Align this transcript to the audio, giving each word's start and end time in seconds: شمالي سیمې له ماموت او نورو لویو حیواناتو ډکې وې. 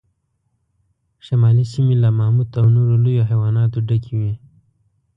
شمالي 1.25 1.65
سیمې 1.73 1.95
له 2.03 2.09
ماموت 2.19 2.49
او 2.61 2.65
نورو 2.75 2.95
لویو 3.03 3.27
حیواناتو 3.29 3.77
ډکې 3.87 4.13
وې. 4.19 4.33